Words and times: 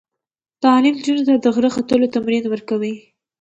تعلیم 0.63 0.95
نجونو 0.97 1.23
ته 1.27 1.33
د 1.43 1.45
غره 1.55 1.69
ختلو 1.75 2.11
تمرین 2.15 2.43
ورکوي. 2.49 2.93